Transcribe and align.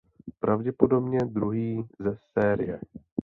Pravděpodobně 0.39 1.19
druhý 1.25 1.87
ze 1.99 2.17
série. 2.33 2.79